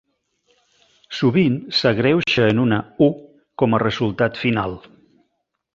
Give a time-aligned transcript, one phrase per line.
[1.17, 3.13] Sovint s'abreuja en una "U"
[3.63, 4.77] com a resultat final.